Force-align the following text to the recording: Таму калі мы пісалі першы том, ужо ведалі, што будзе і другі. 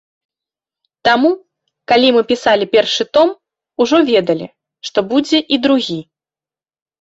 Таму 1.07 1.29
калі 1.91 2.09
мы 2.15 2.23
пісалі 2.31 2.65
першы 2.75 3.03
том, 3.17 3.35
ужо 3.85 4.01
ведалі, 4.09 4.47
што 4.89 4.99
будзе 5.13 5.37
і 5.53 5.63
другі. 5.69 6.01